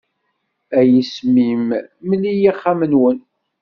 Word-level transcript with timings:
A 0.77 0.79
yisem-im, 0.91 1.65
mmel-iyi 2.05 2.49
axxam-nwen. 2.51 3.17